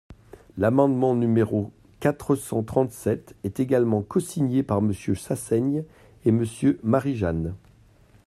L’amendement 0.57 1.13
numéro 1.13 1.71
quatre 1.99 2.33
cent 2.35 2.63
trente-sept 2.63 3.35
est 3.43 3.59
également 3.59 4.01
cosigné 4.01 4.63
par 4.63 4.81
Monsieur 4.81 5.13
Chassaigne 5.13 5.83
et 6.25 6.31
Monsieur 6.31 6.79
Marie-Jeanne. 6.81 7.53